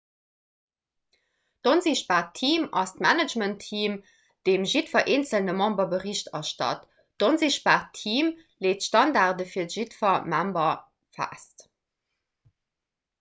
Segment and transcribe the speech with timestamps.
[1.65, 3.97] d''onsichtbaart team' ass d'managementteam
[4.49, 6.89] deem jiddwer eenzele member bericht erstatt.
[7.25, 8.33] d'onsichtbaart team
[8.67, 10.69] leet d'standarde fir jiddwer member
[11.19, 11.69] fest